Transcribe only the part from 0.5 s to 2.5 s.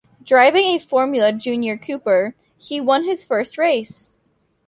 a Formula Junior Cooper,